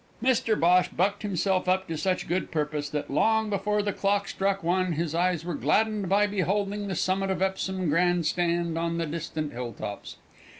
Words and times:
Mr 0.23 0.59
Bhosh 0.59 0.87
bucked 0.87 1.21
himself 1.21 1.69
up 1.69 1.87
to 1.87 1.95
such 1.95 2.27
good 2.27 2.49
purpose 2.49 2.89
that, 2.89 3.11
long 3.11 3.51
before 3.51 3.83
the 3.83 3.93
clock 3.93 4.27
struck 4.27 4.63
one, 4.63 4.93
his 4.93 5.13
eyes 5.13 5.45
were 5.45 5.53
gladdened 5.53 6.09
by 6.09 6.25
beholding 6.25 6.87
the 6.87 6.95
summit 6.95 7.29
of 7.29 7.39
Epsom 7.39 7.87
grand 7.87 8.25
stand 8.25 8.79
on 8.79 8.97
the 8.97 9.05
distant 9.05 9.53
hill 9.53 9.73
tops. 9.73 10.15